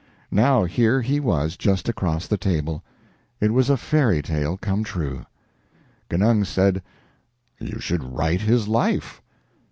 [0.31, 2.81] Now here he was just across the table.
[3.39, 5.27] It was a fairy tale come true.
[6.09, 6.81] Genung said:
[7.59, 9.21] "You should write his life."